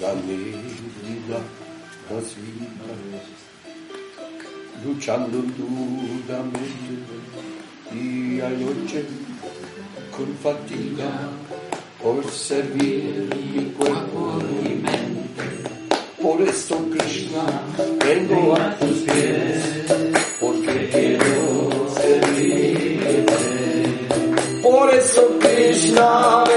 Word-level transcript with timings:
galleria 0.00 1.40
la 2.08 2.20
svita 2.22 2.94
luciando 4.82 5.42
duramente 5.56 6.94
dia 7.90 8.46
e 8.48 8.56
noce 8.56 9.04
con 10.10 10.34
fatica 10.42 11.28
por 11.98 12.24
servirmi 12.24 13.74
quel 13.76 13.98
cuore 14.10 14.46
di 14.62 14.74
mente 14.86 15.48
por 16.16 16.40
esto 16.48 16.76
Krishna 16.92 17.44
vengo 18.02 18.54
a 18.54 18.74
tus 18.78 19.00
pies 19.02 19.62
porque 20.40 20.88
quiero 20.88 21.88
servirte 22.00 23.36
por 24.62 24.94
eso 24.94 25.22
Krishna 25.40 26.49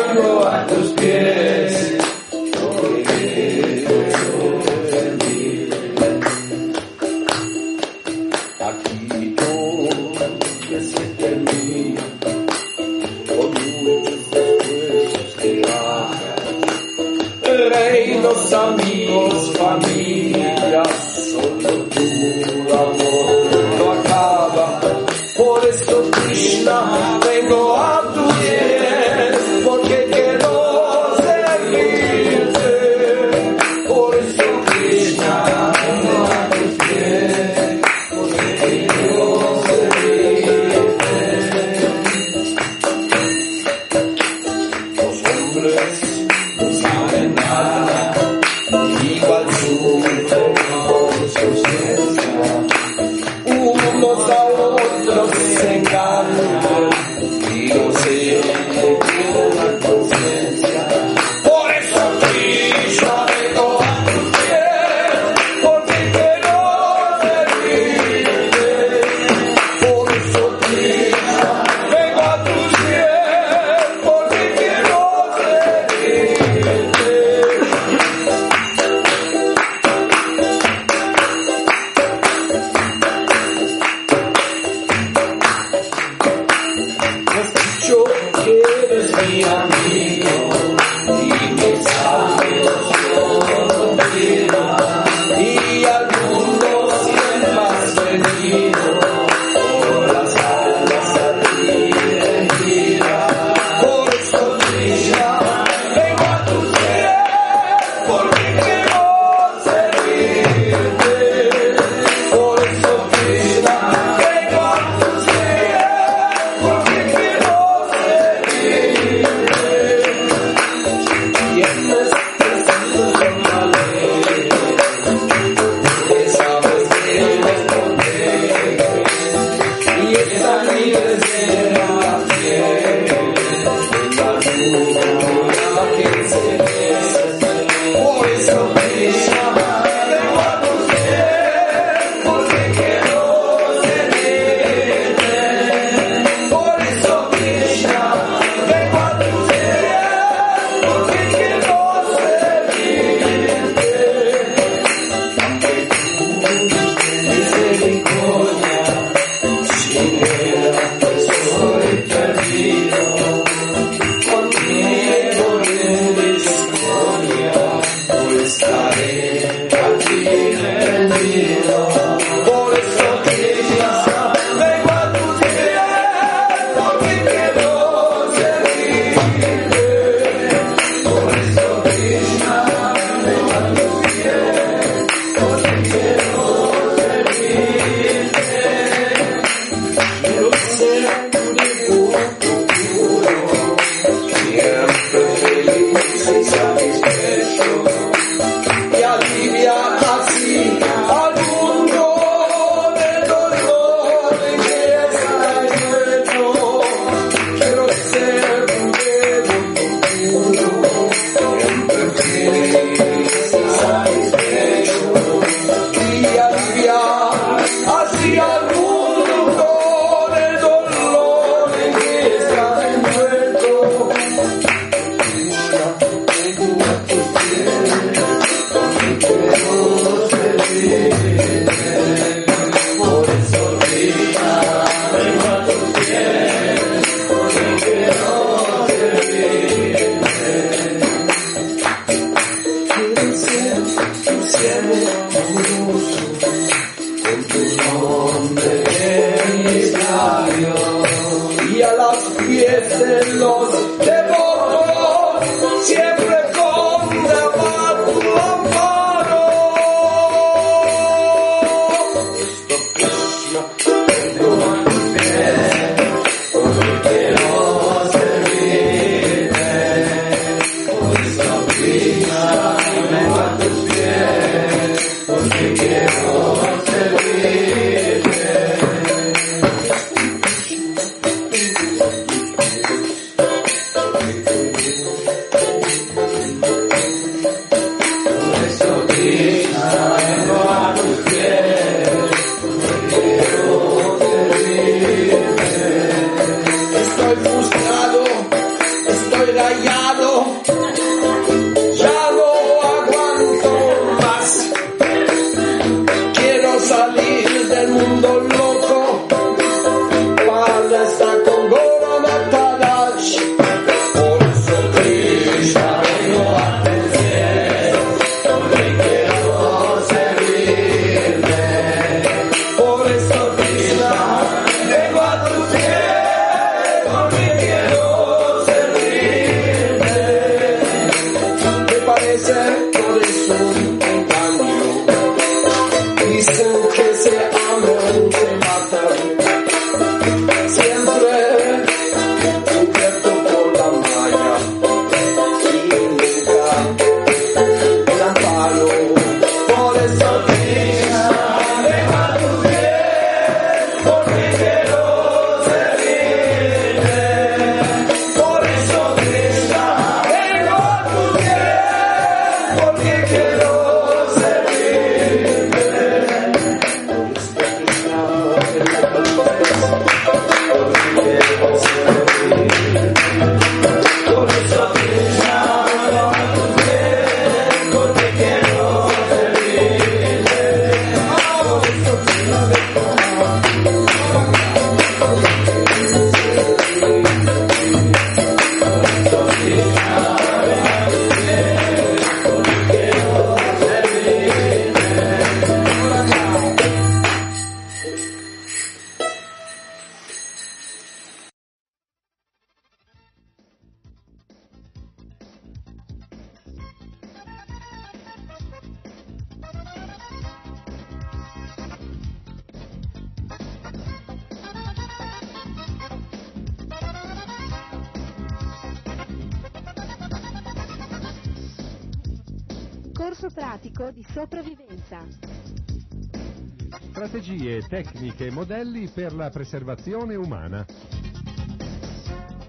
per 429.13 429.33
la 429.33 429.49
preservazione 429.49 430.35
umana. 430.35 430.85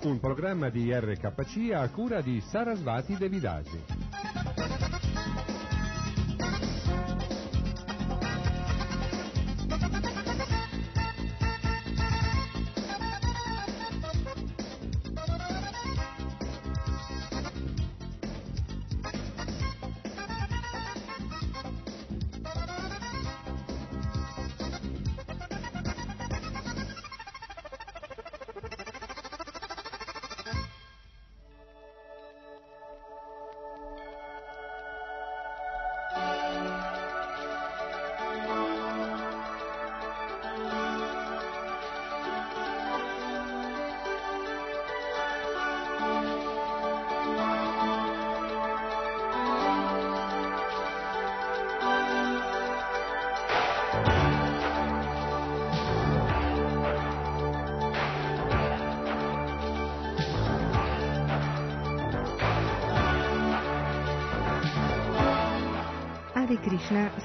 Un 0.02 0.20
programma 0.20 0.68
di 0.68 0.92
RKC 0.92 1.72
a 1.72 1.88
cura 1.88 2.20
di 2.20 2.40
Sarasvati 2.40 3.16
Devidasi. 3.16 4.03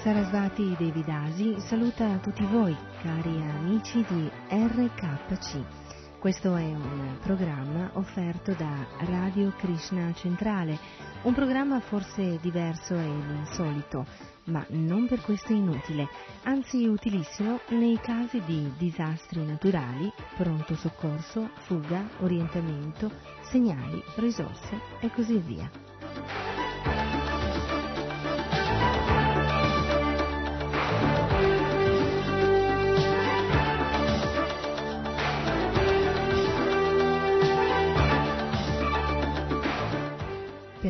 Sarasvati 0.01 0.77
Devidasi 0.77 1.59
saluta 1.59 2.19
tutti 2.19 2.45
voi, 2.45 2.73
cari 3.01 3.35
amici 3.41 4.01
di 4.07 4.31
RKC. 4.49 6.17
Questo 6.19 6.55
è 6.55 6.63
un 6.63 7.17
programma 7.21 7.89
offerto 7.95 8.53
da 8.53 8.87
Radio 8.99 9.53
Krishna 9.57 10.13
Centrale, 10.13 10.79
un 11.23 11.33
programma 11.33 11.81
forse 11.81 12.39
diverso 12.39 12.95
e 12.95 13.03
insolito, 13.03 14.05
ma 14.45 14.65
non 14.69 15.05
per 15.05 15.19
questo 15.19 15.51
inutile, 15.51 16.07
anzi 16.43 16.87
utilissimo 16.87 17.59
nei 17.71 17.99
casi 17.99 18.41
di 18.45 18.71
disastri 18.77 19.45
naturali, 19.45 20.09
pronto 20.37 20.75
soccorso, 20.75 21.49
fuga, 21.65 22.07
orientamento, 22.19 23.11
segnali, 23.41 24.01
risorse 24.15 24.79
e 25.01 25.11
così 25.11 25.37
via. 25.39 25.88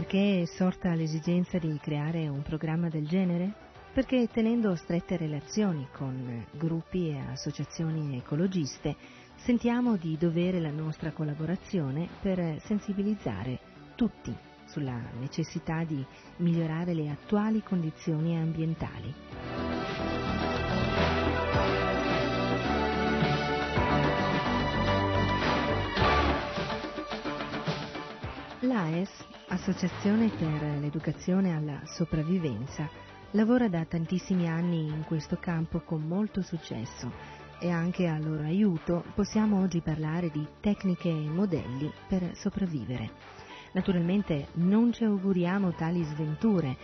Perché 0.09 0.41
è 0.41 0.45
sorta 0.45 0.95
l'esigenza 0.95 1.59
di 1.59 1.77
creare 1.79 2.27
un 2.27 2.41
programma 2.41 2.89
del 2.89 3.07
genere? 3.07 3.53
Perché 3.93 4.27
tenendo 4.27 4.75
strette 4.75 5.17
relazioni 5.17 5.87
con 5.91 6.47
gruppi 6.57 7.09
e 7.09 7.19
associazioni 7.31 8.17
ecologiste, 8.17 8.95
sentiamo 9.35 9.97
di 9.97 10.17
dovere 10.17 10.59
la 10.59 10.71
nostra 10.71 11.11
collaborazione 11.11 12.09
per 12.23 12.59
sensibilizzare 12.63 13.59
tutti 13.93 14.35
sulla 14.65 14.99
necessità 15.19 15.83
di 15.83 16.03
migliorare 16.37 16.95
le 16.95 17.11
attuali 17.11 17.61
condizioni 17.61 18.35
ambientali. 18.35 19.13
L'AES, 28.61 29.27
Associazione 29.51 30.29
per 30.29 30.61
l'Educazione 30.79 31.55
alla 31.55 31.81
Sopravvivenza, 31.85 32.87
lavora 33.31 33.67
da 33.67 33.83
tantissimi 33.83 34.47
anni 34.47 34.85
in 34.85 35.03
questo 35.05 35.37
campo 35.37 35.79
con 35.79 36.03
molto 36.03 36.43
successo 36.43 37.11
e 37.59 37.71
anche 37.71 38.07
a 38.07 38.19
loro 38.19 38.43
aiuto 38.43 39.03
possiamo 39.15 39.59
oggi 39.59 39.81
parlare 39.81 40.29
di 40.29 40.45
tecniche 40.61 41.09
e 41.09 41.29
modelli 41.29 41.91
per 42.07 42.35
sopravvivere. 42.35 43.09
Naturalmente 43.73 44.49
non 44.53 44.93
ci 44.93 45.03
auguriamo 45.03 45.73
tali 45.73 46.03
sventure, 46.03 46.77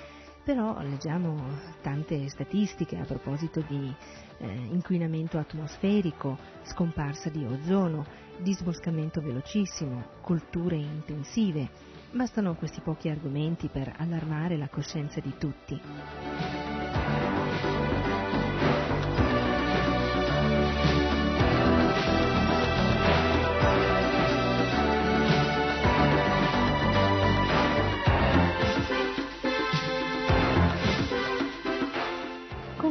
Però 0.45 0.79
leggiamo 0.83 1.57
tante 1.81 2.29
statistiche 2.29 2.99
a 2.99 3.03
proposito 3.03 3.61
di 3.67 3.91
eh, 4.37 4.45
inquinamento 4.45 5.39
atmosferico, 5.39 6.37
scomparsa 6.65 7.29
di 7.29 7.43
ozono, 7.43 8.05
disboscamento 8.37 9.21
velocissimo, 9.21 10.05
colture 10.21 10.75
intensive. 10.75 11.67
Bastano 12.15 12.55
questi 12.55 12.79
pochi 12.79 13.09
argomenti 13.09 13.67
per 13.67 13.93
allarmare 13.97 14.55
la 14.55 14.69
coscienza 14.69 15.19
di 15.19 15.33
tutti. 15.37 16.74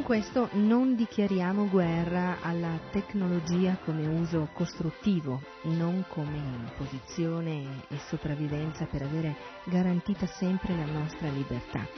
Questo 0.04 0.50
non 0.52 0.96
dichiariamo 0.96 1.66
guerra 1.70 2.37
alla 2.42 2.78
tecnologia 2.90 3.78
come 3.87 4.06
uso 4.06 4.50
costruttivo, 4.52 5.40
non 5.62 6.04
come 6.08 6.37
imposizione 6.37 7.84
e 7.88 7.96
sopravvivenza 8.06 8.84
per 8.84 9.00
avere 9.00 9.34
garantita 9.64 10.26
sempre 10.26 10.76
la 10.76 10.84
nostra 10.84 11.30
libertà. 11.30 11.88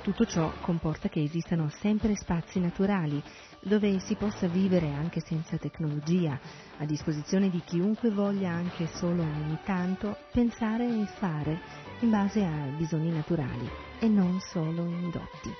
Tutto 0.00 0.24
ciò 0.24 0.54
comporta 0.62 1.10
che 1.10 1.22
esistano 1.22 1.68
sempre 1.68 2.16
spazi 2.16 2.60
naturali 2.60 3.22
dove 3.60 3.98
si 3.98 4.14
possa 4.14 4.46
vivere 4.46 4.90
anche 4.90 5.20
senza 5.20 5.58
tecnologia, 5.58 6.40
a 6.78 6.86
disposizione 6.86 7.50
di 7.50 7.60
chiunque 7.62 8.10
voglia 8.10 8.52
anche 8.52 8.86
solo 8.86 9.20
ogni 9.20 9.58
tanto 9.64 10.16
pensare 10.32 10.86
e 10.86 11.04
fare 11.18 11.60
in 12.00 12.08
base 12.08 12.42
a 12.42 12.74
bisogni 12.74 13.12
naturali 13.12 13.68
e 14.00 14.08
non 14.08 14.40
solo 14.40 14.82
indotti. 14.86 15.52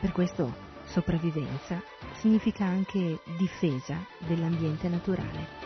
Per 0.00 0.12
questo 0.12 0.73
sopravvivenza 0.94 1.82
significa 2.12 2.64
anche 2.64 3.18
difesa 3.36 3.98
dell'ambiente 4.18 4.88
naturale. 4.88 5.63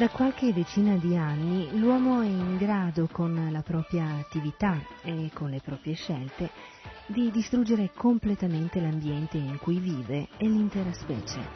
Da 0.00 0.08
qualche 0.08 0.54
decina 0.54 0.96
di 0.96 1.14
anni 1.14 1.78
l'uomo 1.78 2.22
è 2.22 2.26
in 2.26 2.56
grado 2.56 3.06
con 3.12 3.50
la 3.52 3.60
propria 3.60 4.06
attività 4.14 4.80
e 5.02 5.30
con 5.34 5.50
le 5.50 5.60
proprie 5.60 5.92
scelte 5.92 6.48
di 7.04 7.30
distruggere 7.30 7.90
completamente 7.94 8.80
l'ambiente 8.80 9.36
in 9.36 9.58
cui 9.58 9.78
vive 9.78 10.28
e 10.38 10.48
l'intera 10.48 10.90
specie. 10.94 11.46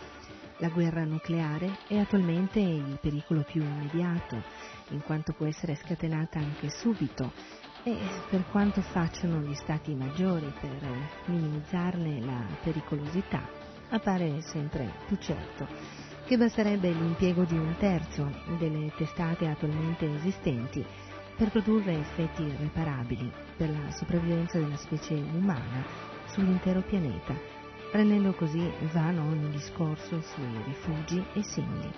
La 0.58 0.68
guerra 0.68 1.04
nucleare 1.04 1.78
è 1.86 1.96
attualmente 1.96 2.60
il 2.60 2.98
pericolo 3.00 3.44
più 3.44 3.62
immediato, 3.62 4.42
in 4.90 5.00
quanto 5.00 5.32
può 5.32 5.46
essere 5.46 5.76
scatenata 5.76 6.38
anche 6.38 6.68
subito 6.68 7.32
e 7.82 7.96
per 8.28 8.44
quanto 8.50 8.82
facciano 8.82 9.40
gli 9.40 9.54
stati 9.54 9.94
maggiori 9.94 10.52
per 10.60 10.86
minimizzarne 11.28 12.20
la 12.20 12.44
pericolosità, 12.62 13.40
appare 13.88 14.42
sempre 14.42 14.92
più 15.06 15.16
certo 15.16 16.03
che 16.25 16.37
basterebbe 16.38 16.90
l'impiego 16.90 17.45
di 17.45 17.57
un 17.57 17.75
terzo 17.78 18.31
delle 18.59 18.90
testate 18.97 19.47
attualmente 19.47 20.11
esistenti 20.14 20.85
per 21.37 21.50
produrre 21.50 21.99
effetti 21.99 22.43
irreparabili 22.43 23.31
per 23.57 23.69
la 23.71 23.90
sopravvivenza 23.90 24.59
della 24.59 24.76
specie 24.76 25.14
umana 25.14 25.85
sull'intero 26.26 26.81
pianeta, 26.81 27.35
rendendo 27.93 28.33
così 28.33 28.71
vano 28.93 29.23
ogni 29.23 29.50
discorso 29.50 30.21
sui 30.23 30.62
rifugi 30.64 31.23
e 31.35 31.43
simili. 31.43 31.93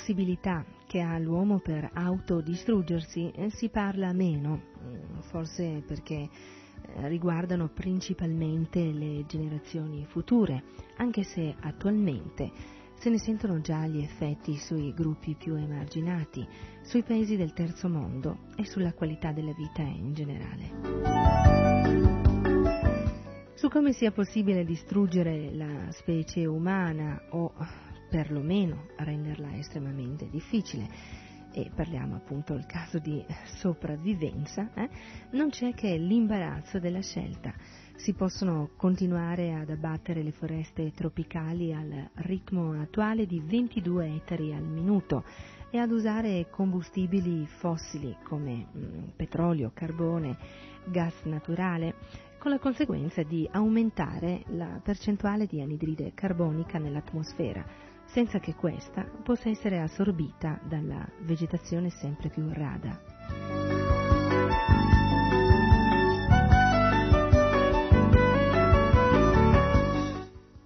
Possibilità 0.00 0.64
che 0.86 1.02
ha 1.02 1.18
l'uomo 1.18 1.58
per 1.58 1.90
autodistruggersi 1.92 3.30
eh, 3.32 3.50
si 3.50 3.68
parla 3.68 4.14
meno, 4.14 4.62
mm, 4.82 5.18
forse 5.28 5.82
perché 5.86 6.14
eh, 6.16 6.28
riguardano 7.08 7.68
principalmente 7.68 8.80
le 8.80 9.26
generazioni 9.26 10.06
future, 10.08 10.62
anche 10.96 11.22
se 11.22 11.54
attualmente 11.60 12.50
se 12.94 13.10
ne 13.10 13.18
sentono 13.18 13.60
già 13.60 13.86
gli 13.86 14.00
effetti 14.00 14.56
sui 14.56 14.94
gruppi 14.94 15.34
più 15.34 15.54
emarginati, 15.54 16.48
sui 16.80 17.02
paesi 17.02 17.36
del 17.36 17.52
terzo 17.52 17.90
mondo 17.90 18.46
e 18.56 18.64
sulla 18.64 18.94
qualità 18.94 19.32
della 19.32 19.52
vita 19.52 19.82
in 19.82 20.14
generale. 20.14 21.68
Su 23.54 23.68
come 23.68 23.92
sia 23.92 24.12
possibile 24.12 24.64
distruggere 24.64 25.54
la 25.54 25.90
specie 25.90 26.46
umana 26.46 27.20
o 27.32 27.52
perlomeno 28.10 28.88
renderla 28.96 29.54
estremamente 29.56 30.28
difficile, 30.28 30.88
e 31.52 31.70
parliamo 31.74 32.16
appunto 32.16 32.54
del 32.54 32.66
caso 32.66 32.98
di 32.98 33.24
sopravvivenza, 33.56 34.70
eh, 34.74 34.88
non 35.30 35.50
c'è 35.50 35.74
che 35.74 35.96
l'imbarazzo 35.96 36.78
della 36.78 37.00
scelta. 37.00 37.52
Si 37.96 38.14
possono 38.14 38.70
continuare 38.76 39.52
ad 39.52 39.68
abbattere 39.68 40.22
le 40.22 40.32
foreste 40.32 40.92
tropicali 40.92 41.74
al 41.74 42.10
ritmo 42.14 42.80
attuale 42.80 43.26
di 43.26 43.40
22 43.40 44.14
ettari 44.14 44.54
al 44.54 44.62
minuto 44.62 45.24
e 45.70 45.78
ad 45.78 45.90
usare 45.90 46.48
combustibili 46.50 47.46
fossili 47.46 48.16
come 48.24 48.66
mm, 48.74 49.08
petrolio, 49.16 49.70
carbone, 49.74 50.36
gas 50.86 51.14
naturale, 51.24 51.94
con 52.38 52.50
la 52.50 52.58
conseguenza 52.58 53.22
di 53.22 53.46
aumentare 53.52 54.44
la 54.46 54.80
percentuale 54.82 55.46
di 55.46 55.60
anidride 55.60 56.12
carbonica 56.14 56.78
nell'atmosfera, 56.78 57.62
senza 58.12 58.40
che 58.40 58.54
questa 58.54 59.04
possa 59.22 59.48
essere 59.48 59.80
assorbita 59.80 60.60
dalla 60.64 61.06
vegetazione 61.20 61.90
sempre 61.90 62.28
più 62.28 62.48
rada. 62.52 62.98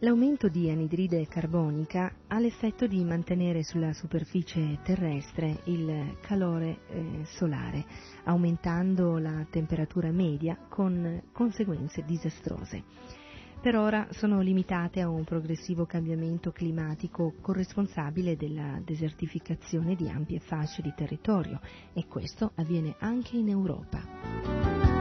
L'aumento 0.04 0.48
di 0.48 0.68
anidride 0.68 1.26
carbonica 1.26 2.12
ha 2.26 2.38
l'effetto 2.38 2.86
di 2.86 3.02
mantenere 3.04 3.62
sulla 3.62 3.94
superficie 3.94 4.78
terrestre 4.82 5.60
il 5.64 6.18
calore 6.20 6.80
eh, 6.88 7.24
solare, 7.24 7.86
aumentando 8.24 9.16
la 9.16 9.46
temperatura 9.48 10.10
media 10.10 10.58
con 10.68 11.22
conseguenze 11.32 12.04
disastrose. 12.04 12.82
Per 13.64 13.76
ora 13.76 14.06
sono 14.10 14.42
limitate 14.42 15.00
a 15.00 15.08
un 15.08 15.24
progressivo 15.24 15.86
cambiamento 15.86 16.52
climatico 16.52 17.32
corresponsabile 17.40 18.36
della 18.36 18.78
desertificazione 18.84 19.94
di 19.94 20.06
ampie 20.06 20.38
fasce 20.38 20.82
di 20.82 20.92
territorio 20.94 21.58
e 21.94 22.06
questo 22.06 22.52
avviene 22.56 22.94
anche 22.98 23.38
in 23.38 23.48
Europa. 23.48 24.93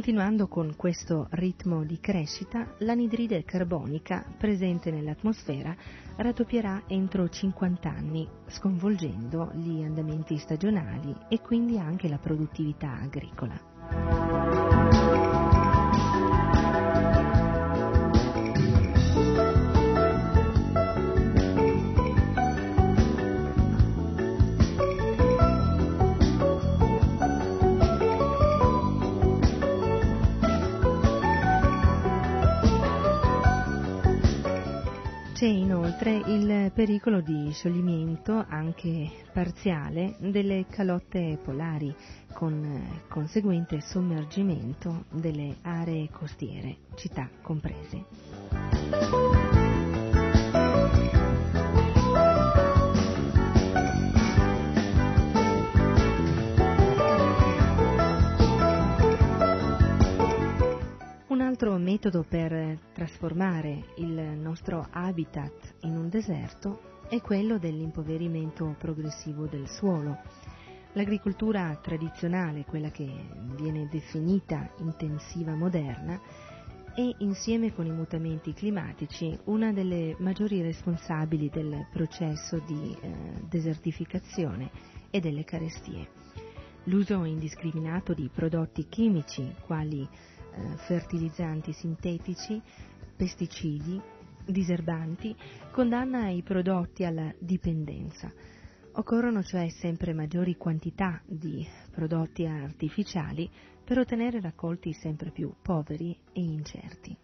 Continuando 0.00 0.48
con 0.48 0.76
questo 0.76 1.26
ritmo 1.32 1.84
di 1.84 2.00
crescita, 2.00 2.66
l'anidride 2.78 3.44
carbonica 3.44 4.24
presente 4.38 4.90
nell'atmosfera 4.90 5.76
raddoppierà 6.16 6.84
entro 6.86 7.28
50 7.28 7.90
anni, 7.90 8.26
sconvolgendo 8.46 9.50
gli 9.52 9.82
andamenti 9.82 10.38
stagionali 10.38 11.14
e 11.28 11.42
quindi 11.42 11.78
anche 11.78 12.08
la 12.08 12.16
produttività 12.16 12.98
agricola. 12.98 14.19
Pericolo 36.70 37.20
di 37.20 37.50
scioglimento, 37.52 38.44
anche 38.48 39.10
parziale, 39.32 40.14
delle 40.18 40.66
calotte 40.68 41.38
polari, 41.42 41.94
con 42.32 42.64
eh, 42.64 43.08
conseguente 43.08 43.80
sommergimento 43.80 45.04
delle 45.10 45.56
aree 45.62 46.08
costiere, 46.10 46.76
città 46.94 47.28
comprese. 47.42 49.59
Altro 61.50 61.76
metodo 61.78 62.22
per 62.22 62.78
trasformare 62.92 63.86
il 63.96 64.12
nostro 64.38 64.86
habitat 64.88 65.74
in 65.80 65.96
un 65.96 66.08
deserto 66.08 67.02
è 67.08 67.20
quello 67.20 67.58
dell'impoverimento 67.58 68.76
progressivo 68.78 69.46
del 69.46 69.66
suolo. 69.68 70.18
L'agricoltura 70.92 71.76
tradizionale, 71.82 72.64
quella 72.64 72.90
che 72.90 73.10
viene 73.56 73.88
definita 73.90 74.70
intensiva 74.78 75.56
moderna, 75.56 76.20
è 76.94 77.16
insieme 77.18 77.74
con 77.74 77.84
i 77.84 77.90
mutamenti 77.90 78.52
climatici 78.52 79.36
una 79.46 79.72
delle 79.72 80.14
maggiori 80.20 80.62
responsabili 80.62 81.50
del 81.52 81.88
processo 81.90 82.62
di 82.64 82.96
eh, 83.00 83.12
desertificazione 83.48 84.70
e 85.10 85.18
delle 85.18 85.42
carestie. 85.42 86.06
L'uso 86.84 87.24
indiscriminato 87.24 88.14
di 88.14 88.30
prodotti 88.32 88.86
chimici 88.88 89.52
quali 89.66 90.08
eh, 90.52 90.76
fertilizzanti 90.76 91.72
sintetici, 91.72 92.60
pesticidi, 93.16 94.00
diserbanti, 94.46 95.34
condanna 95.70 96.28
i 96.28 96.42
prodotti 96.42 97.04
alla 97.04 97.32
dipendenza. 97.38 98.32
Occorrono 98.92 99.42
cioè 99.42 99.68
sempre 99.68 100.12
maggiori 100.12 100.56
quantità 100.56 101.22
di 101.24 101.66
prodotti 101.90 102.44
artificiali 102.44 103.48
per 103.84 103.98
ottenere 103.98 104.40
raccolti 104.40 104.92
sempre 104.92 105.30
più 105.30 105.52
poveri 105.62 106.16
e 106.32 106.40
incerti. 106.40 107.16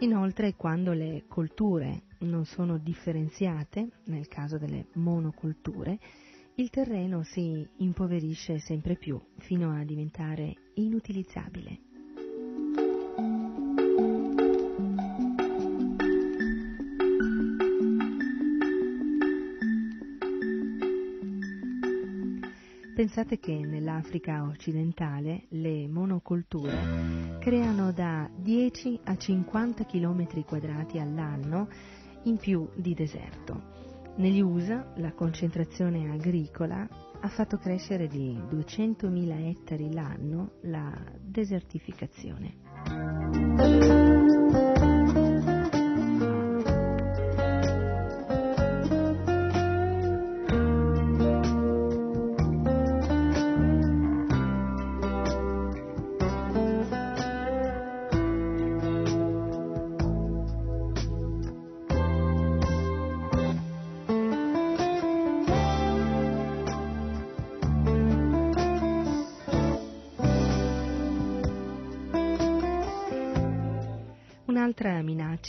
Inoltre, 0.00 0.54
quando 0.54 0.92
le 0.92 1.24
colture 1.28 2.04
non 2.20 2.44
sono 2.44 2.78
differenziate, 2.78 3.88
nel 4.04 4.28
caso 4.28 4.56
delle 4.56 4.86
monocolture, 4.94 5.98
il 6.56 6.70
terreno 6.70 7.22
si 7.22 7.66
impoverisce 7.78 8.58
sempre 8.58 8.96
più 8.96 9.20
fino 9.38 9.72
a 9.74 9.84
diventare 9.84 10.54
inutilizzabile. 10.74 11.88
Pensate 23.00 23.38
che 23.38 23.54
nell'Africa 23.54 24.44
occidentale 24.44 25.46
le 25.48 25.88
monocolture 25.88 27.38
creano 27.40 27.92
da 27.92 28.28
10 28.36 29.00
a 29.04 29.16
50 29.16 29.86
km 29.86 30.44
quadrati 30.44 30.98
all'anno 30.98 31.68
in 32.24 32.36
più 32.36 32.68
di 32.74 32.92
deserto. 32.92 33.69
Negli 34.20 34.42
USA 34.42 34.92
la 34.96 35.14
concentrazione 35.14 36.10
agricola 36.10 36.86
ha 37.20 37.28
fatto 37.28 37.56
crescere 37.56 38.06
di 38.06 38.36
200.000 38.36 39.48
ettari 39.48 39.94
l'anno 39.94 40.58
la 40.64 40.92
desertificazione. 41.22 43.99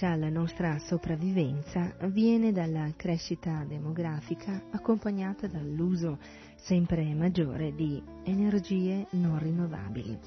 Minaccia 0.02 0.10
alla 0.10 0.30
nostra 0.30 0.80
sopravvivenza 0.80 1.94
viene 2.08 2.52
dalla 2.52 2.92
crescita 2.96 3.64
demografica 3.68 4.60
accompagnata 4.72 5.46
dall'uso 5.46 6.18
sempre 6.56 7.14
maggiore 7.14 7.76
di 7.76 8.02
energie 8.24 9.06
non 9.12 9.38
rinnovabili. 9.38 10.18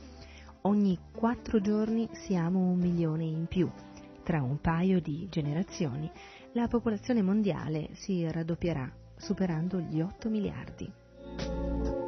Ogni 0.62 0.96
quattro 1.10 1.60
giorni 1.60 2.08
siamo 2.12 2.60
un 2.60 2.78
milione 2.78 3.24
in 3.24 3.46
più. 3.46 3.68
Tra 4.22 4.42
un 4.42 4.60
paio 4.60 5.00
di 5.00 5.26
generazioni 5.28 6.08
la 6.52 6.68
popolazione 6.68 7.22
mondiale 7.22 7.88
si 7.94 8.30
raddoppierà, 8.30 8.88
superando 9.16 9.80
gli 9.80 10.00
8 10.00 10.30
miliardi. 10.30 12.03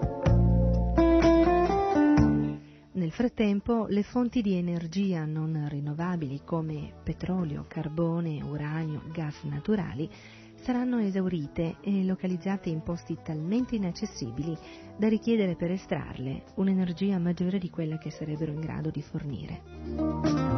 Nel 3.07 3.15
frattempo 3.15 3.87
le 3.89 4.03
fonti 4.03 4.43
di 4.43 4.55
energia 4.55 5.25
non 5.25 5.69
rinnovabili 5.69 6.41
come 6.45 6.93
petrolio, 7.05 7.67
carbone, 7.69 8.43
uranio, 8.43 9.01
gas 9.13 9.45
naturali 9.45 10.11
saranno 10.57 10.99
esaurite 10.99 11.77
e 11.83 12.05
localizzate 12.05 12.69
in 12.69 12.83
posti 12.83 13.17
talmente 13.23 13.77
inaccessibili 13.77 14.59
da 14.99 15.07
richiedere 15.07 15.55
per 15.55 15.71
estrarle 15.71 16.47
un'energia 16.57 17.17
maggiore 17.21 17.61
di 17.61 17.71
quella 17.71 17.97
che 17.97 18.11
sarebbero 18.11 18.51
in 18.51 18.59
grado 18.59 18.91
di 18.91 19.03
fornire. 19.03 20.56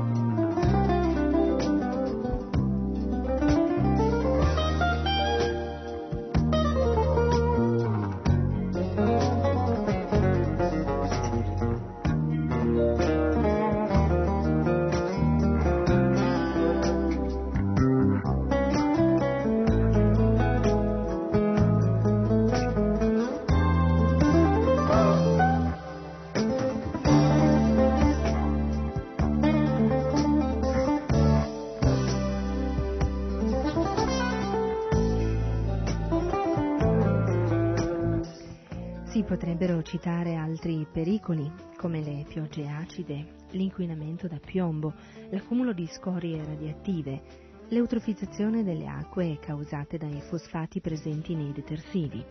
Citare 39.88 40.34
altri 40.34 40.86
pericoli 40.92 41.50
come 41.78 42.02
le 42.02 42.26
piogge 42.28 42.68
acide, 42.68 43.36
l'inquinamento 43.52 44.28
da 44.28 44.38
piombo, 44.38 44.92
l'accumulo 45.30 45.72
di 45.72 45.86
scorie 45.86 46.44
radioattive, 46.44 47.22
l'eutrofizzazione 47.68 48.62
delle 48.62 48.86
acque 48.86 49.38
causate 49.40 49.96
dai 49.96 50.20
fosfati 50.28 50.82
presenti 50.82 51.34
nei 51.34 51.52
detersivi. 51.52 52.22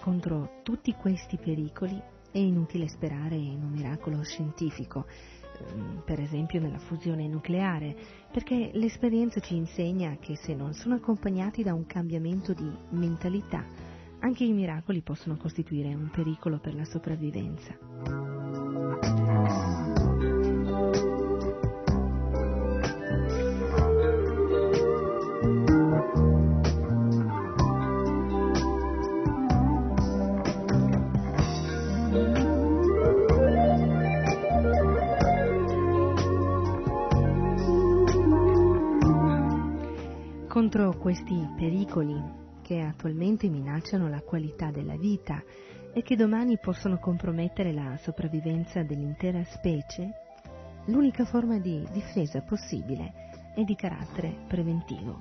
Contro 0.00 0.60
tutti 0.62 0.92
questi 0.92 1.38
pericoli 1.38 1.98
è 2.30 2.36
inutile 2.36 2.86
sperare 2.88 3.36
in 3.36 3.62
un 3.62 3.70
miracolo 3.70 4.22
scientifico, 4.22 5.06
ehm, 5.58 6.02
per 6.04 6.20
esempio 6.20 6.60
nella 6.60 6.80
fusione 6.80 7.26
nucleare, 7.26 7.96
perché 8.30 8.72
l'esperienza 8.74 9.40
ci 9.40 9.56
insegna 9.56 10.18
che 10.20 10.36
se 10.36 10.54
non 10.54 10.74
sono 10.74 10.96
accompagnati 10.96 11.62
da 11.62 11.72
un 11.72 11.86
cambiamento 11.86 12.52
di 12.52 12.70
mentalità, 12.90 13.64
anche 14.20 14.44
i 14.44 14.52
miracoli 14.52 15.02
possono 15.02 15.36
costituire 15.36 15.94
un 15.94 16.10
pericolo 16.10 16.58
per 16.58 16.74
la 16.74 16.84
sopravvivenza. 16.84 17.76
Contro 40.48 40.96
questi 40.98 41.34
pericoli 41.56 42.14
che 42.64 42.80
attualmente 42.80 43.50
minacciano 43.50 44.08
la 44.08 44.22
qualità 44.22 44.70
della 44.70 44.96
vita 44.96 45.42
e 45.92 46.00
che 46.00 46.16
domani 46.16 46.58
possono 46.58 46.98
compromettere 46.98 47.74
la 47.74 47.98
sopravvivenza 47.98 48.82
dell'intera 48.82 49.44
specie, 49.44 50.08
l'unica 50.86 51.26
forma 51.26 51.58
di 51.58 51.86
difesa 51.92 52.40
possibile 52.40 53.52
è 53.54 53.62
di 53.64 53.74
carattere 53.76 54.46
preventivo. 54.48 55.20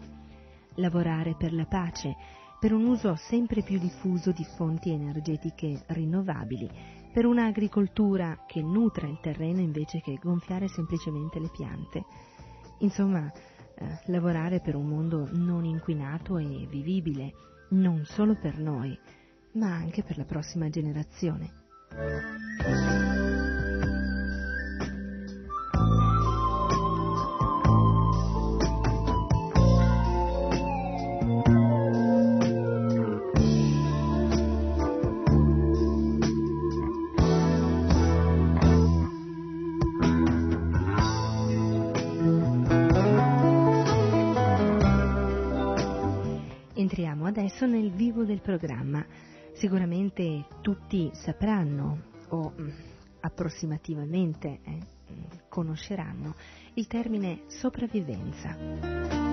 Lavorare 0.76 1.36
per 1.38 1.54
la 1.54 1.66
pace, 1.66 2.16
per 2.62 2.72
un 2.72 2.86
uso 2.86 3.16
sempre 3.16 3.62
più 3.62 3.78
diffuso 3.78 4.32
di 4.32 4.46
fonti 4.56 4.92
energetiche 4.92 5.84
rinnovabili, 5.88 6.70
per 7.12 7.26
un'agricoltura 7.26 8.46
che 8.48 8.62
nutra 8.62 9.06
il 9.06 9.20
terreno 9.22 9.60
invece 9.60 10.00
che 10.00 10.18
gonfiare 10.20 10.70
semplicemente 10.70 11.40
le 11.40 11.50
piante. 11.52 12.06
Insomma, 12.80 13.30
eh, 13.76 14.00
lavorare 14.06 14.60
per 14.60 14.76
un 14.76 14.88
mondo 14.88 15.28
non 15.32 15.66
inquinato 15.66 16.38
e 16.38 16.68
vivibile, 16.70 17.34
non 17.70 18.06
solo 18.06 18.36
per 18.36 18.58
noi, 18.58 18.98
ma 19.54 19.74
anche 19.74 20.04
per 20.04 20.18
la 20.18 20.26
prossima 20.26 20.70
generazione. 20.70 23.13
Adesso 47.64 47.80
nel 47.80 47.92
vivo 47.92 48.26
del 48.26 48.42
programma. 48.42 49.06
Sicuramente 49.54 50.48
tutti 50.60 51.10
sapranno 51.14 52.02
o 52.30 52.54
mm, 52.60 52.70
approssimativamente 53.22 54.60
eh, 54.64 54.80
conosceranno 55.48 56.36
il 56.74 56.88
termine 56.88 57.44
sopravvivenza. 57.48 59.33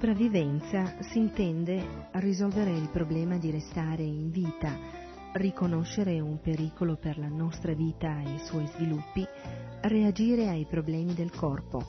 Sopravvivenza 0.00 0.94
si 1.00 1.18
intende 1.18 2.08
risolvere 2.12 2.70
il 2.70 2.88
problema 2.88 3.36
di 3.36 3.50
restare 3.50 4.02
in 4.02 4.30
vita, 4.30 4.74
riconoscere 5.34 6.18
un 6.20 6.40
pericolo 6.40 6.96
per 6.96 7.18
la 7.18 7.28
nostra 7.28 7.74
vita 7.74 8.18
e 8.20 8.36
i 8.36 8.38
suoi 8.38 8.66
sviluppi, 8.68 9.26
reagire 9.82 10.48
ai 10.48 10.64
problemi 10.64 11.12
del 11.12 11.30
corpo, 11.30 11.84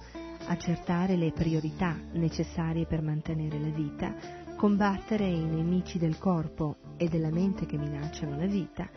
accertare 0.47 1.15
le 1.15 1.31
priorità 1.31 1.97
necessarie 2.11 2.85
per 2.85 3.01
mantenere 3.01 3.57
la 3.57 3.69
vita, 3.69 4.13
combattere 4.57 5.27
i 5.27 5.45
nemici 5.45 5.97
del 5.97 6.17
corpo 6.17 6.95
e 6.97 7.07
della 7.07 7.31
mente 7.31 7.65
che 7.65 7.77
minacciano 7.77 8.35
la 8.35 8.45
vita, 8.45 8.89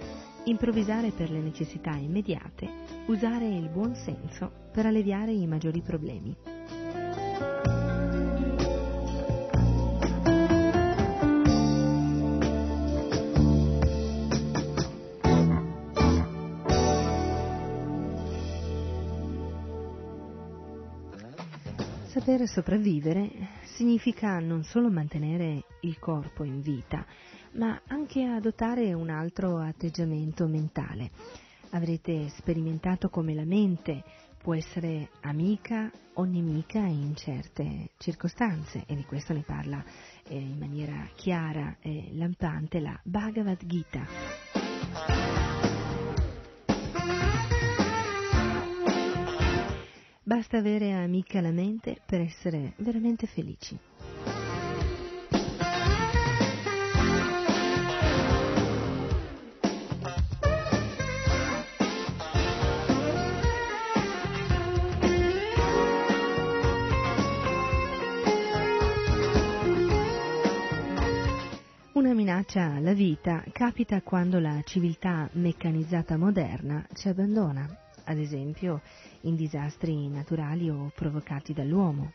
improvvisare 0.46 1.12
per 1.12 1.30
le 1.30 1.38
necessità 1.38 1.92
immediate, 1.92 2.68
usare 3.06 3.46
il 3.46 3.68
buon 3.68 3.94
senso 3.94 4.50
per 4.72 4.86
alleviare 4.86 5.30
i 5.30 5.46
maggiori 5.46 5.82
problemi. 5.82 6.36
Saper 22.24 22.48
sopravvivere 22.48 23.30
significa 23.64 24.38
non 24.38 24.64
solo 24.64 24.88
mantenere 24.88 25.64
il 25.80 25.98
corpo 25.98 26.42
in 26.42 26.62
vita, 26.62 27.04
ma 27.52 27.78
anche 27.88 28.24
adottare 28.24 28.94
un 28.94 29.10
altro 29.10 29.58
atteggiamento 29.58 30.46
mentale. 30.46 31.10
Avrete 31.72 32.30
sperimentato 32.30 33.10
come 33.10 33.34
la 33.34 33.44
mente 33.44 34.02
può 34.40 34.54
essere 34.54 35.10
amica 35.20 35.90
o 36.14 36.24
nemica 36.24 36.78
in 36.78 37.14
certe 37.14 37.90
circostanze 37.98 38.84
e 38.86 38.94
di 38.96 39.04
questo 39.04 39.34
ne 39.34 39.42
parla 39.42 39.84
eh, 40.26 40.34
in 40.34 40.56
maniera 40.56 41.06
chiara 41.16 41.76
e 41.78 42.08
lampante 42.12 42.80
la 42.80 42.98
Bhagavad 43.02 43.66
Gita. 43.66 45.53
Basta 50.26 50.56
avere 50.56 50.92
amica 50.92 51.42
la 51.42 51.50
mente 51.50 51.98
per 52.04 52.20
essere 52.20 52.72
veramente 52.78 53.26
felici. 53.26 53.78
Minaccia 72.14 72.76
alla 72.76 72.94
vita 72.94 73.44
capita 73.52 74.00
quando 74.00 74.38
la 74.38 74.62
civiltà 74.64 75.28
meccanizzata 75.32 76.16
moderna 76.16 76.86
ci 76.94 77.08
abbandona, 77.08 77.83
ad 78.04 78.18
esempio 78.18 78.80
in 79.22 79.36
disastri 79.36 80.08
naturali 80.08 80.70
o 80.70 80.90
provocati 80.94 81.52
dall'uomo. 81.52 82.12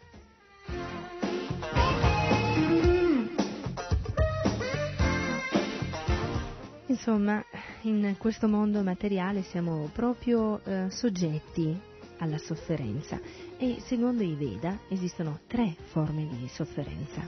Insomma, 6.88 7.44
in 7.82 8.16
questo 8.18 8.48
mondo 8.48 8.84
materiale 8.84 9.44
siamo 9.44 9.90
proprio 9.94 10.64
eh, 10.64 10.90
soggetti 10.90 11.80
alla 12.18 12.38
sofferenza 12.38 13.20
e 13.58 13.78
secondo 13.80 14.24
i 14.24 14.36
Veda 14.36 14.80
esistono 14.90 15.40
tre 15.48 15.76
forme 15.86 16.28
di 16.28 16.48
sofferenza. 16.48 17.22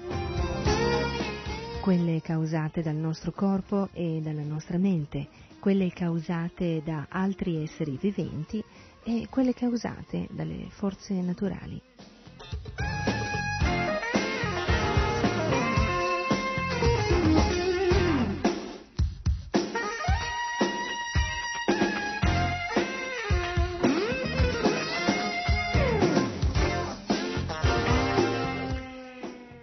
Quelle 1.82 2.21
causate 2.21 2.82
dal 2.82 2.95
nostro 2.95 3.32
corpo 3.32 3.89
e 3.93 4.19
dalla 4.21 4.43
nostra 4.43 4.78
mente, 4.78 5.28
quelle 5.62 5.91
causate 5.91 6.82
da 6.84 7.06
altri 7.08 7.62
esseri 7.62 7.95
viventi 8.02 8.63
e 9.04 9.28
quelle 9.30 9.54
causate 9.54 10.28
dalle 10.32 10.65
forze 10.69 11.13
naturali. 11.21 11.80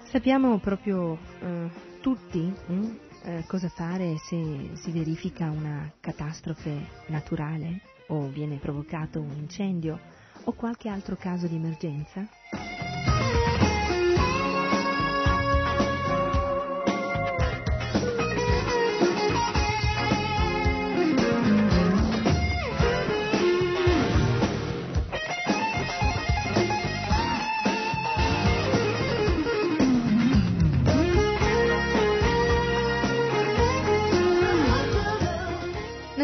Sappiamo 0.04 0.58
proprio 0.60 1.18
eh, 1.40 1.70
tutti 2.00 2.52
hm, 2.66 2.98
eh, 3.24 3.44
cosa 3.46 3.68
fare 3.68 4.16
se 4.18 4.70
si 4.74 4.90
verifica 4.90 5.50
una 5.50 5.90
catastrofe 6.00 6.86
naturale 7.06 7.80
o 8.08 8.28
viene 8.28 8.56
provocato 8.56 9.20
un 9.20 9.36
incendio 9.36 9.98
o 10.44 10.52
qualche 10.52 10.88
altro 10.88 11.16
caso 11.16 11.46
di 11.46 11.56
emergenza? 11.56 12.26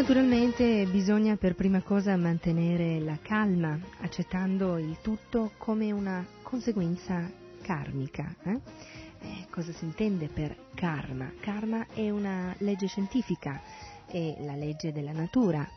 Naturalmente 0.07 0.85
bisogna 0.85 1.35
per 1.35 1.55
prima 1.55 1.81
cosa 1.81 2.15
mantenere 2.15 2.99
la 2.99 3.17
calma, 3.23 3.75
accettando 4.01 4.77
il 4.77 4.97
tutto 5.01 5.53
come 5.57 5.91
una 5.91 6.23
conseguenza 6.43 7.27
karmica. 7.63 8.35
Eh? 8.43 8.59
Eh, 9.21 9.47
cosa 9.49 9.71
si 9.73 9.83
intende 9.83 10.27
per 10.27 10.55
karma? 10.75 11.31
Karma 11.39 11.87
è 11.91 12.11
una 12.11 12.53
legge 12.59 12.85
scientifica, 12.85 13.59
è 14.05 14.35
la 14.41 14.53
legge 14.53 14.91
della 14.91 15.11
natura. 15.11 15.67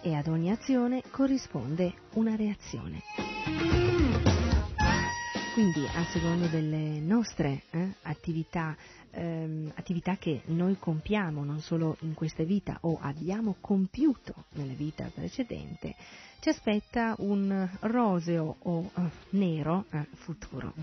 e 0.00 0.14
ad 0.14 0.26
ogni 0.26 0.50
azione 0.50 1.02
corrisponde 1.12 1.92
una 2.14 2.34
reazione. 2.34 3.77
Quindi 5.58 5.84
a 5.92 6.04
secondo 6.04 6.46
delle 6.46 7.00
nostre 7.00 7.62
eh, 7.70 7.94
attività, 8.02 8.76
ehm, 9.10 9.72
attività 9.74 10.16
che 10.16 10.42
noi 10.44 10.76
compiamo 10.78 11.42
non 11.42 11.58
solo 11.58 11.96
in 12.02 12.14
questa 12.14 12.44
vita 12.44 12.78
o 12.82 12.96
abbiamo 13.00 13.56
compiuto 13.60 14.44
nella 14.52 14.74
vita 14.74 15.10
precedente, 15.12 15.96
ci 16.38 16.50
aspetta 16.50 17.16
un 17.18 17.68
roseo 17.80 18.54
o 18.56 18.88
eh, 18.94 19.00
nero 19.30 19.86
eh, 19.90 20.06
futuro. 20.12 20.74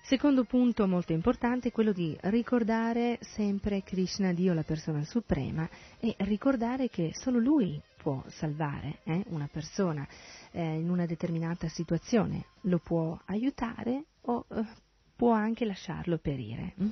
Secondo 0.00 0.44
punto 0.44 0.86
molto 0.86 1.12
importante 1.12 1.68
è 1.68 1.72
quello 1.72 1.92
di 1.92 2.16
ricordare 2.22 3.18
sempre 3.20 3.82
Krishna, 3.82 4.32
Dio 4.32 4.54
la 4.54 4.62
persona 4.62 5.04
suprema, 5.04 5.68
e 6.00 6.14
ricordare 6.20 6.88
che 6.88 7.10
solo 7.12 7.38
Lui 7.38 7.78
può 8.06 8.22
salvare 8.28 9.00
eh, 9.02 9.24
una 9.30 9.48
persona 9.50 10.06
eh, 10.52 10.62
in 10.78 10.90
una 10.90 11.06
determinata 11.06 11.66
situazione, 11.66 12.44
lo 12.60 12.78
può 12.78 13.18
aiutare 13.24 14.04
o 14.20 14.44
eh, 14.48 14.64
può 15.16 15.32
anche 15.32 15.64
lasciarlo 15.64 16.16
perire. 16.18 16.74
hm? 16.76 16.90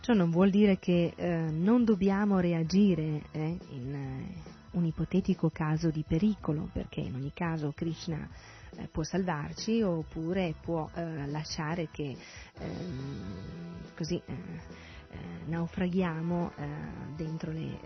Ciò 0.00 0.14
non 0.14 0.30
vuol 0.30 0.48
dire 0.48 0.78
che 0.78 1.12
eh, 1.14 1.36
non 1.50 1.84
dobbiamo 1.84 2.40
reagire 2.40 3.20
eh, 3.32 3.58
in 3.68 3.94
eh, 3.94 4.34
un 4.70 4.86
ipotetico 4.86 5.50
caso 5.50 5.90
di 5.90 6.02
pericolo, 6.08 6.70
perché 6.72 7.00
in 7.00 7.14
ogni 7.14 7.32
caso 7.34 7.74
Krishna 7.76 8.26
eh, 8.76 8.88
può 8.88 9.02
salvarci 9.02 9.82
oppure 9.82 10.54
può 10.60 10.88
eh, 10.94 11.26
lasciare 11.26 11.88
che 11.90 12.16
ehm, 12.58 13.94
così 13.96 14.20
eh, 14.24 14.32
eh, 14.32 15.16
naufraghiamo 15.46 16.52
dentro 17.14 17.50
le 17.52 17.78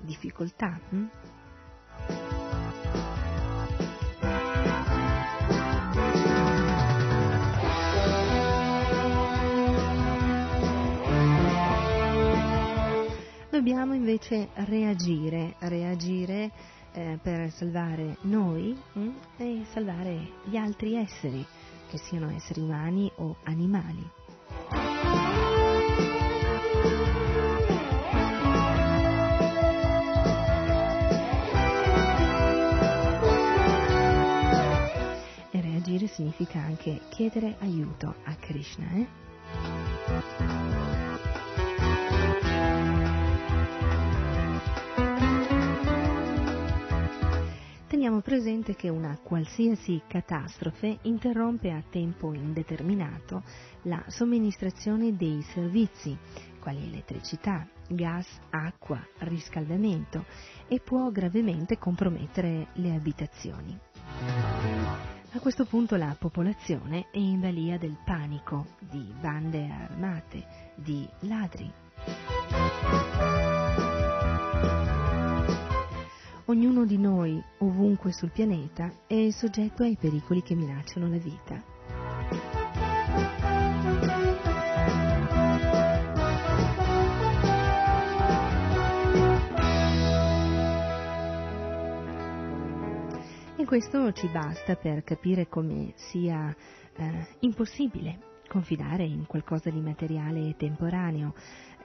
difficoltà. 0.00 0.80
hm? 0.90 1.06
Dobbiamo 13.50 13.94
invece 13.94 14.50
reagire, 14.54 15.56
reagire 15.58 16.52
eh, 16.98 17.18
per 17.22 17.50
salvare 17.52 18.16
noi 18.22 18.76
hm, 18.92 19.10
e 19.36 19.64
salvare 19.70 20.32
gli 20.44 20.56
altri 20.56 20.96
esseri, 20.96 21.46
che 21.88 21.96
siano 21.96 22.28
esseri 22.30 22.60
umani 22.60 23.10
o 23.16 23.36
animali. 23.44 24.10
E 35.50 35.60
reagire 35.60 36.08
significa 36.08 36.58
anche 36.58 37.00
chiedere 37.10 37.56
aiuto 37.60 38.12
a 38.24 38.34
Krishna. 38.34 38.86
Eh? 38.94 40.87
Teniamo 47.98 48.20
presente 48.20 48.76
che 48.76 48.88
una 48.88 49.18
qualsiasi 49.20 50.00
catastrofe 50.06 50.98
interrompe 51.02 51.72
a 51.72 51.82
tempo 51.90 52.32
indeterminato 52.32 53.42
la 53.82 54.00
somministrazione 54.06 55.16
dei 55.16 55.42
servizi, 55.42 56.16
quali 56.60 56.84
elettricità, 56.84 57.66
gas, 57.88 58.28
acqua, 58.50 59.04
riscaldamento 59.22 60.26
e 60.68 60.78
può 60.78 61.10
gravemente 61.10 61.76
compromettere 61.76 62.68
le 62.74 62.94
abitazioni. 62.94 63.76
A 65.32 65.40
questo 65.40 65.64
punto 65.64 65.96
la 65.96 66.14
popolazione 66.16 67.08
è 67.10 67.18
in 67.18 67.40
balia 67.40 67.78
del 67.78 67.98
panico 68.04 68.76
di 68.78 69.12
bande 69.20 69.68
armate, 69.68 70.46
di 70.76 71.04
ladri. 71.22 71.68
Ognuno 76.50 76.86
di 76.86 76.96
noi, 76.96 77.38
ovunque 77.58 78.10
sul 78.10 78.30
pianeta, 78.30 78.90
è 79.06 79.28
soggetto 79.28 79.82
ai 79.82 79.98
pericoli 80.00 80.40
che 80.40 80.54
minacciano 80.54 81.06
la 81.06 81.18
vita. 81.18 81.62
E 93.58 93.64
questo 93.66 94.12
ci 94.12 94.26
basta 94.28 94.74
per 94.76 95.04
capire 95.04 95.48
come 95.48 95.92
sia 95.96 96.56
eh, 96.96 97.26
impossibile 97.40 98.28
confidare 98.48 99.04
in 99.04 99.26
qualcosa 99.26 99.70
di 99.70 99.80
materiale 99.80 100.48
e 100.48 100.56
temporaneo, 100.56 101.34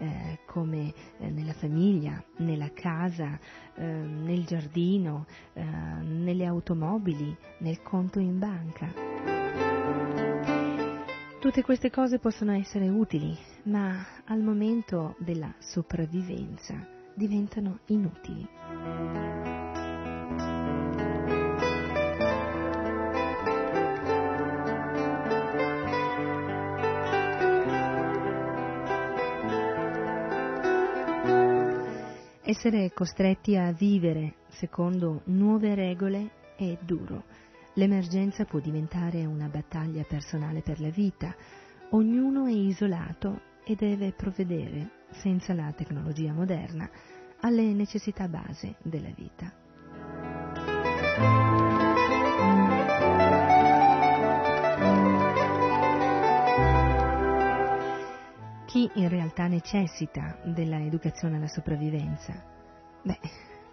eh, 0.03 0.39
come 0.45 0.93
eh, 1.17 1.29
nella 1.29 1.53
famiglia, 1.53 2.21
nella 2.37 2.71
casa, 2.73 3.39
eh, 3.75 3.83
nel 3.83 4.45
giardino, 4.45 5.25
eh, 5.53 5.63
nelle 5.63 6.45
automobili, 6.45 7.35
nel 7.59 7.81
conto 7.81 8.19
in 8.19 8.37
banca. 8.37 8.91
Tutte 11.39 11.61
queste 11.61 11.89
cose 11.89 12.19
possono 12.19 12.53
essere 12.53 12.87
utili, 12.87 13.37
ma 13.63 14.05
al 14.25 14.41
momento 14.41 15.15
della 15.19 15.53
sopravvivenza 15.59 16.75
diventano 17.15 17.79
inutili. 17.87 19.52
Essere 32.45 32.91
costretti 32.91 33.55
a 33.55 33.71
vivere 33.71 34.33
secondo 34.49 35.21
nuove 35.27 35.75
regole 35.75 36.31
è 36.57 36.77
duro. 36.81 37.23
L'emergenza 37.75 38.43
può 38.43 38.59
diventare 38.59 39.25
una 39.25 39.47
battaglia 39.47 40.03
personale 40.03 40.61
per 40.61 40.81
la 40.81 40.89
vita. 40.89 41.33
Ognuno 41.91 42.45
è 42.45 42.51
isolato 42.51 43.43
e 43.63 43.75
deve 43.75 44.11
provvedere, 44.11 45.05
senza 45.11 45.53
la 45.53 45.71
tecnologia 45.71 46.33
moderna, 46.33 46.89
alle 47.39 47.71
necessità 47.71 48.27
base 48.27 48.75
della 48.81 49.11
vita. 49.15 49.53
Chi 58.83 58.91
in 58.95 59.07
realtà 59.07 59.47
necessita 59.47 60.37
della 60.43 60.77
educazione 60.77 61.37
alla 61.37 61.47
sopravvivenza? 61.47 62.33
Beh, 63.01 63.19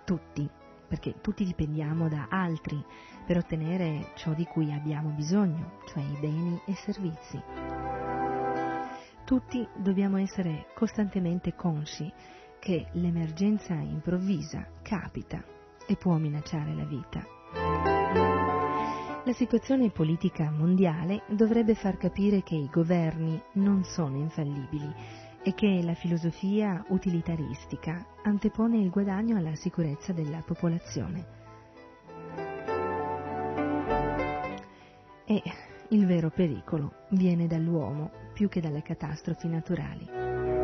tutti, 0.04 0.48
perché 0.86 1.20
tutti 1.20 1.44
dipendiamo 1.44 2.08
da 2.08 2.28
altri 2.30 2.80
per 3.26 3.38
ottenere 3.38 4.12
ciò 4.14 4.34
di 4.34 4.44
cui 4.44 4.72
abbiamo 4.72 5.08
bisogno, 5.08 5.80
cioè 5.88 6.04
i 6.04 6.16
beni 6.20 6.60
e 6.64 6.74
servizi. 6.76 7.42
Tutti 9.24 9.66
dobbiamo 9.78 10.16
essere 10.16 10.66
costantemente 10.76 11.56
consci 11.56 12.12
che 12.60 12.86
l'emergenza 12.92 13.74
improvvisa 13.74 14.64
capita 14.80 15.42
e 15.88 15.96
può 15.96 16.18
minacciare 16.18 16.72
la 16.72 16.84
vita. 16.84 17.99
La 19.30 19.36
situazione 19.36 19.90
politica 19.90 20.50
mondiale 20.50 21.22
dovrebbe 21.28 21.76
far 21.76 21.96
capire 21.96 22.42
che 22.42 22.56
i 22.56 22.68
governi 22.68 23.40
non 23.52 23.84
sono 23.84 24.16
infallibili 24.16 24.92
e 25.44 25.54
che 25.54 25.80
la 25.84 25.94
filosofia 25.94 26.84
utilitaristica 26.88 28.04
antepone 28.24 28.78
il 28.78 28.90
guadagno 28.90 29.36
alla 29.36 29.54
sicurezza 29.54 30.12
della 30.12 30.42
popolazione. 30.44 31.26
E 35.26 35.42
il 35.90 36.06
vero 36.06 36.30
pericolo 36.30 37.04
viene 37.10 37.46
dall'uomo 37.46 38.10
più 38.34 38.48
che 38.48 38.60
dalle 38.60 38.82
catastrofi 38.82 39.46
naturali. 39.46 40.59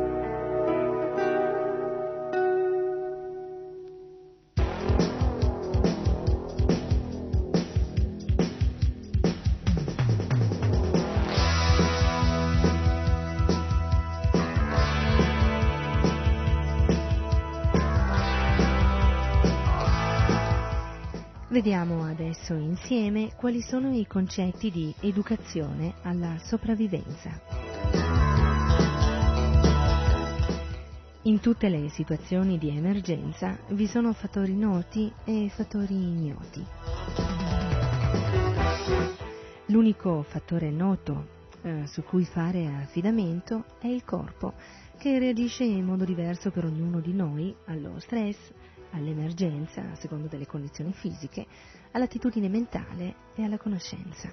Vediamo 21.66 22.04
adesso 22.04 22.54
insieme 22.54 23.32
quali 23.34 23.60
sono 23.60 23.92
i 23.92 24.06
concetti 24.06 24.70
di 24.70 24.94
educazione 25.00 25.94
alla 26.02 26.38
sopravvivenza. 26.38 27.40
In 31.22 31.40
tutte 31.40 31.68
le 31.68 31.88
situazioni 31.88 32.56
di 32.56 32.68
emergenza 32.68 33.58
vi 33.70 33.88
sono 33.88 34.12
fattori 34.12 34.54
noti 34.54 35.12
e 35.24 35.50
fattori 35.52 35.94
ignoti. 35.94 36.64
L'unico 39.66 40.22
fattore 40.22 40.70
noto 40.70 41.26
eh, 41.62 41.88
su 41.88 42.04
cui 42.04 42.24
fare 42.24 42.64
affidamento 42.80 43.64
è 43.80 43.88
il 43.88 44.04
corpo, 44.04 44.52
che 44.98 45.18
reagisce 45.18 45.64
in 45.64 45.84
modo 45.84 46.04
diverso 46.04 46.52
per 46.52 46.64
ognuno 46.64 47.00
di 47.00 47.12
noi 47.12 47.52
allo 47.64 47.98
stress, 47.98 48.52
all'emergenza, 48.96 49.82
a 49.92 49.94
seconda 49.94 50.28
delle 50.28 50.46
condizioni 50.46 50.92
fisiche, 50.92 51.46
all'attitudine 51.92 52.48
mentale 52.48 53.14
e 53.34 53.44
alla 53.44 53.58
conoscenza. 53.58 54.32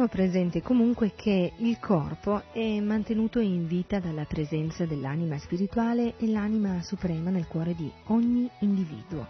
Teniamo 0.00 0.18
presente 0.24 0.62
comunque 0.62 1.12
che 1.14 1.52
il 1.58 1.78
corpo 1.78 2.44
è 2.52 2.80
mantenuto 2.80 3.38
in 3.38 3.66
vita 3.66 4.00
dalla 4.00 4.24
presenza 4.24 4.86
dell'anima 4.86 5.36
spirituale 5.36 6.14
e 6.16 6.26
l'anima 6.26 6.80
suprema 6.80 7.28
nel 7.28 7.46
cuore 7.46 7.74
di 7.74 7.92
ogni 8.06 8.48
individuo. 8.60 9.26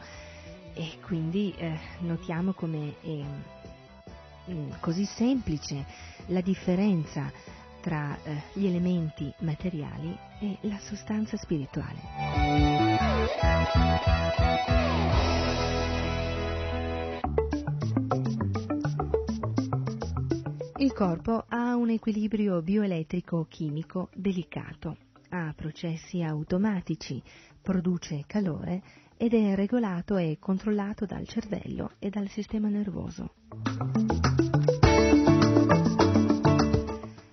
E 0.75 0.99
quindi 1.05 1.53
eh, 1.57 1.77
notiamo 2.03 2.53
come 2.53 2.95
è 3.01 4.53
mm, 4.53 4.71
così 4.79 5.05
semplice 5.07 5.85
la 6.27 6.41
differenza 6.41 7.33
tra 7.81 8.17
eh, 8.23 8.43
gli 8.53 8.67
elementi 8.67 9.35
materiali 9.41 10.17
e 10.39 10.57
la 10.61 10.79
sostanza 10.79 11.37
spirituale. 11.37 11.99
Il 20.81 20.95
corpo 20.95 21.45
ha 21.47 21.77
un 21.77 21.91
equilibrio 21.91 22.63
bioelettrico-chimico 22.63 24.09
delicato, 24.15 24.97
ha 25.29 25.53
processi 25.55 26.23
automatici, 26.23 27.23
produce 27.61 28.25
calore 28.27 28.83
ed 29.19 29.35
è 29.35 29.55
regolato 29.55 30.17
e 30.17 30.39
controllato 30.41 31.05
dal 31.05 31.29
cervello 31.29 31.91
e 31.99 32.09
dal 32.09 32.31
sistema 32.31 32.71
nervoso. 32.71 33.35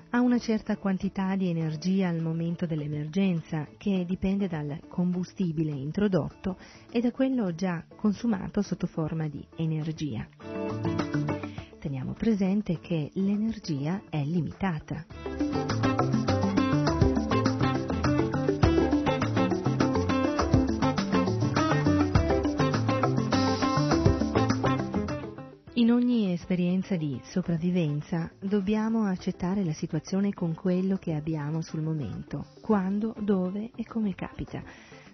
Ha 0.09 0.19
una 0.19 0.39
certa 0.39 0.75
quantità 0.75 1.37
di 1.37 1.47
energia 1.47 2.09
al 2.09 2.19
momento 2.19 2.65
dell'emergenza 2.65 3.65
che 3.77 4.03
dipende 4.05 4.49
dal 4.49 4.77
combustibile 4.89 5.71
introdotto 5.71 6.57
e 6.91 6.99
da 6.99 7.13
quello 7.13 7.55
già 7.55 7.81
consumato 7.95 8.61
sotto 8.61 8.87
forma 8.87 9.29
di 9.29 9.41
energia 9.55 11.36
presente 12.17 12.79
che 12.79 13.11
l'energia 13.13 14.01
è 14.09 14.21
limitata. 14.23 15.05
In 25.75 25.91
ogni 25.91 26.33
esperienza 26.33 26.95
di 26.95 27.21
sopravvivenza 27.23 28.31
dobbiamo 28.39 29.03
accettare 29.03 29.63
la 29.63 29.73
situazione 29.73 30.33
con 30.33 30.55
quello 30.55 30.97
che 30.97 31.13
abbiamo 31.13 31.61
sul 31.61 31.81
momento, 31.81 32.47
quando, 32.61 33.13
dove 33.19 33.69
e 33.75 33.85
come 33.85 34.15
capita. 34.15 34.63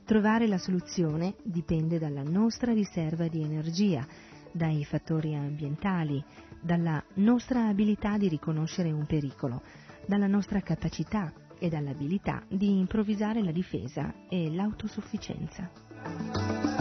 Trovare 0.06 0.48
la 0.48 0.58
soluzione 0.58 1.36
dipende 1.44 2.00
dalla 2.00 2.24
nostra 2.24 2.72
riserva 2.72 3.28
di 3.28 3.44
energia, 3.44 4.08
dai 4.54 4.86
fattori 4.86 5.36
ambientali, 5.36 6.24
dalla 6.64 7.04
nostra 7.16 7.68
abilità 7.68 8.18
di 8.18 8.30
riconoscere 8.30 8.92
un 8.92 9.06
pericolo, 9.06 9.62
dalla 10.08 10.28
nostra 10.28 10.62
capacità 10.62 11.32
e 11.60 11.70
dall'abilità 11.70 12.42
di 12.48 12.78
improvvisare 12.78 13.44
la 13.44 13.52
difesa 13.52 14.14
e 14.30 14.50
l'autosufficienza. 14.52 16.73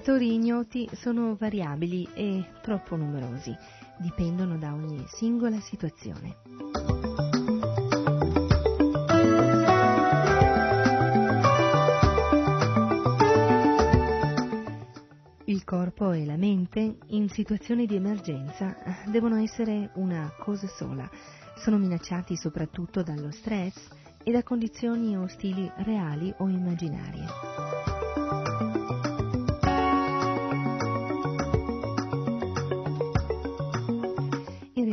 I 0.00 0.02
fattori 0.02 0.32
ignoti 0.32 0.88
sono 0.94 1.36
variabili 1.38 2.08
e 2.14 2.42
troppo 2.62 2.96
numerosi, 2.96 3.54
dipendono 3.98 4.56
da 4.56 4.72
ogni 4.72 5.04
singola 5.06 5.60
situazione. 5.60 6.38
Il 15.44 15.64
corpo 15.64 16.12
e 16.12 16.24
la 16.24 16.38
mente 16.38 16.96
in 17.08 17.28
situazioni 17.28 17.84
di 17.84 17.96
emergenza 17.96 18.74
devono 19.04 19.36
essere 19.36 19.90
una 19.96 20.32
cosa 20.38 20.66
sola, 20.66 21.06
sono 21.56 21.76
minacciati 21.76 22.38
soprattutto 22.38 23.02
dallo 23.02 23.30
stress 23.32 23.76
e 24.24 24.32
da 24.32 24.42
condizioni 24.42 25.14
ostili 25.18 25.70
reali 25.76 26.32
o 26.38 26.48
immaginarie. 26.48 27.79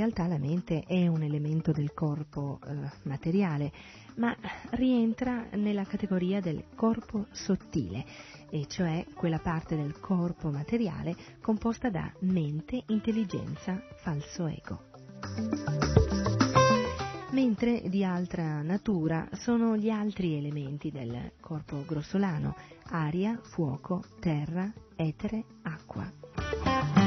Realtà 0.08 0.28
la 0.28 0.38
mente 0.38 0.84
è 0.88 1.08
un 1.08 1.22
elemento 1.22 1.72
del 1.74 1.94
corpo 1.94 2.60
eh, 2.66 2.76
materiale, 3.04 3.72
ma 4.16 4.36
rientra 4.72 5.48
nella 5.54 5.84
categoria 5.84 6.40
del 6.40 6.64
corpo 6.76 7.26
sottile, 7.32 8.06
e 8.50 8.68
cioè 8.68 9.06
quella 9.14 9.40
parte 9.40 9.76
del 9.76 10.00
corpo 10.00 10.50
materiale 10.50 11.16
composta 11.42 11.90
da 11.90 12.10
mente, 12.20 12.84
intelligenza, 12.88 13.82
falso 13.98 14.48
ego. 14.48 14.86
Mentre 17.32 17.82
di 17.90 18.04
altra 18.04 18.62
natura 18.62 19.28
sono 19.34 19.76
gli 19.76 19.90
altri 19.90 20.38
elementi 20.38 20.90
del 20.90 21.34
corpo 21.42 21.84
grossolano, 21.86 22.56
aria, 22.92 23.38
fuoco, 23.44 24.04
terra, 24.20 24.72
etere, 24.96 25.44
acqua. 25.64 27.07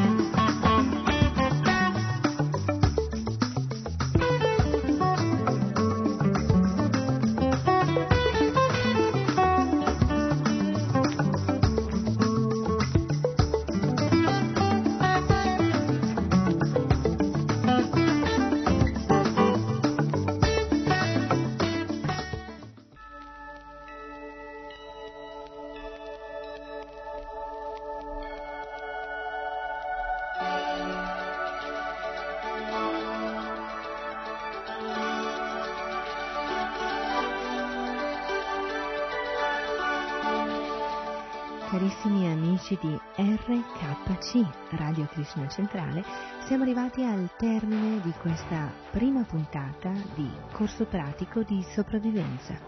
Krishna 45.30 45.48
Centrale, 45.48 46.04
siamo 46.46 46.64
arrivati 46.64 47.04
al 47.04 47.30
termine 47.36 48.00
di 48.00 48.12
questa 48.20 48.72
prima 48.90 49.22
puntata 49.22 49.92
di 50.16 50.28
corso 50.50 50.86
pratico 50.86 51.44
di 51.44 51.64
sopravvivenza. 51.72 52.58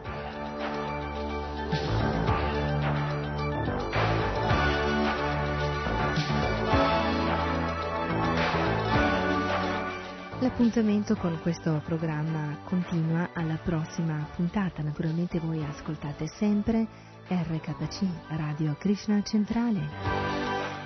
L'appuntamento 10.38 11.16
con 11.16 11.40
questo 11.42 11.82
programma 11.84 12.58
continua 12.64 13.30
alla 13.32 13.58
prossima 13.60 14.24
puntata. 14.36 14.82
Naturalmente 14.82 15.40
voi 15.40 15.64
ascoltate 15.64 16.28
sempre 16.28 16.86
RKC, 17.26 18.06
Radio 18.28 18.76
Krishna 18.78 19.20
Centrale. 19.22 20.41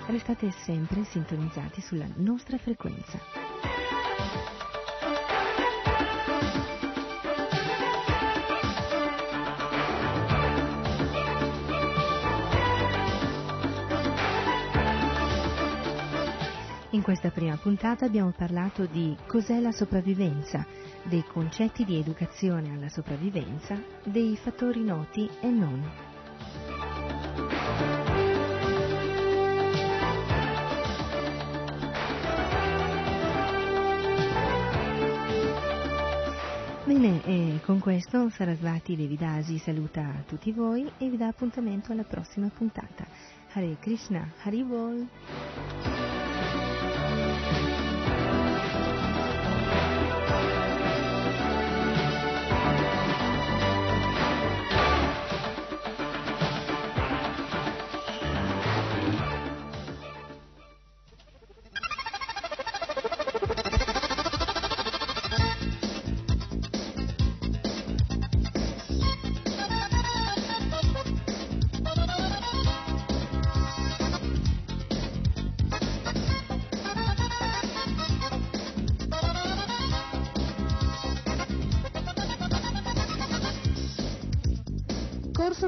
Restate 0.08 0.52
sempre 0.52 1.02
sintonizzati 1.02 1.80
sulla 1.80 2.06
nostra 2.14 2.58
frequenza. 2.58 3.18
In 16.90 17.02
questa 17.02 17.30
prima 17.30 17.56
puntata 17.56 18.04
abbiamo 18.04 18.30
parlato 18.30 18.86
di 18.86 19.16
cos'è 19.26 19.58
la 19.58 19.72
sopravvivenza, 19.72 20.64
dei 21.02 21.24
concetti 21.24 21.84
di 21.84 21.98
educazione 21.98 22.72
alla 22.72 22.88
sopravvivenza, 22.88 23.76
dei 24.04 24.36
fattori 24.36 24.84
noti 24.84 25.28
e 25.40 25.48
non. 25.48 26.15
Bene, 36.86 37.20
e 37.24 37.60
con 37.64 37.80
questo 37.80 38.30
Sarasvati 38.30 38.94
Devidasi 38.94 39.58
saluta 39.58 40.22
tutti 40.24 40.52
voi 40.52 40.88
e 40.98 41.08
vi 41.10 41.16
dà 41.16 41.26
appuntamento 41.26 41.90
alla 41.90 42.04
prossima 42.04 42.48
puntata. 42.48 43.04
Hare 43.54 43.76
Krishna, 43.80 44.30
Hari 44.44 44.62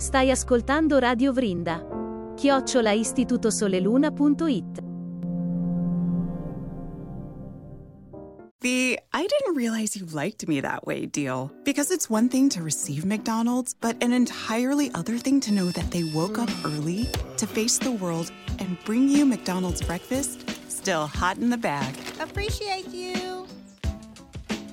Stai 0.00 0.30
ascoltando 0.30 0.98
Radio 0.98 1.30
Vrinda. 1.30 1.84
Chiocciola 2.34 2.94
istitutosoleluna.it 2.94 4.80
The 8.62 8.98
I 9.12 9.26
didn't 9.26 9.56
realize 9.56 9.96
you 9.96 10.06
liked 10.06 10.48
me 10.48 10.62
that 10.62 10.86
way 10.86 11.04
deal. 11.04 11.52
Because 11.64 11.90
it's 11.90 12.08
one 12.08 12.30
thing 12.30 12.48
to 12.48 12.62
receive 12.62 13.04
McDonald's, 13.04 13.74
but 13.74 14.02
an 14.02 14.14
entirely 14.14 14.90
other 14.94 15.18
thing 15.18 15.38
to 15.40 15.52
know 15.52 15.66
that 15.66 15.90
they 15.90 16.04
woke 16.04 16.38
up 16.38 16.48
early 16.64 17.06
to 17.36 17.46
face 17.46 17.76
the 17.76 17.92
world 17.92 18.32
and 18.58 18.82
bring 18.86 19.06
you 19.06 19.26
McDonald's 19.26 19.82
breakfast 19.82 20.48
still 20.70 21.08
hot 21.08 21.36
in 21.36 21.50
the 21.50 21.58
bag. 21.58 21.94
Appreciate 22.20 22.88
you. 22.88 23.29